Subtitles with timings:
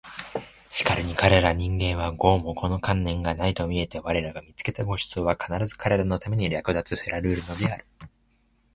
[0.71, 7.85] しかるに彼等人間は毫もこの観念がないと見えて我等が見付けた御馳走は必ず彼等のために掠奪せらるるのである